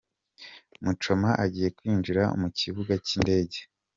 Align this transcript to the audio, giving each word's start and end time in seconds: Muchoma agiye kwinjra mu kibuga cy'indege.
Muchoma 0.83 1.29
agiye 1.43 1.69
kwinjra 1.77 2.23
mu 2.41 2.47
kibuga 2.59 2.93
cy'indege. 3.05 3.57